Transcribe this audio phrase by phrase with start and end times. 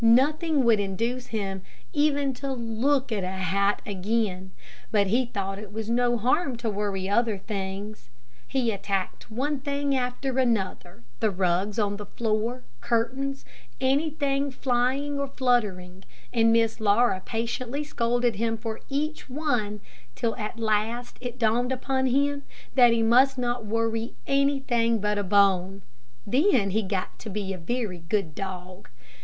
[0.03, 1.61] Nothing would induce him
[1.93, 4.49] even to look at a hat again.
[4.89, 8.09] But he thought it was no harm to worry other things.
[8.47, 13.45] He attacked one thing after another, the rugs on the floor, curtains,
[13.79, 19.81] anything flying or fluttering, and Miss Laura patiently scolded him for each one,
[20.15, 22.41] till at last it dawned upon him
[22.73, 25.83] that he must not worry anything but a bone.
[26.25, 28.89] Then he got to be a very good dog.